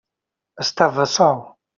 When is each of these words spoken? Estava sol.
Estava 0.65 1.05
sol. 1.17 1.45